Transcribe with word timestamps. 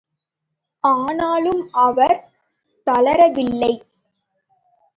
ஆனாலும் 0.83 1.69
அவர் 1.71 2.17
தளரவில்லை. 2.87 3.73